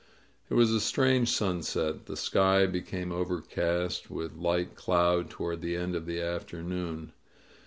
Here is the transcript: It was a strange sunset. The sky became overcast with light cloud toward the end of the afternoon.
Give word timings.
It 0.49 0.55
was 0.55 0.71
a 0.71 0.81
strange 0.81 1.29
sunset. 1.29 2.07
The 2.07 2.17
sky 2.17 2.65
became 2.65 3.11
overcast 3.11 4.09
with 4.09 4.33
light 4.33 4.73
cloud 4.75 5.29
toward 5.29 5.61
the 5.61 5.75
end 5.75 5.95
of 5.95 6.07
the 6.07 6.19
afternoon. 6.19 7.13